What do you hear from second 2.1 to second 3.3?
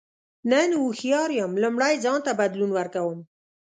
ته بدلون ورکوم.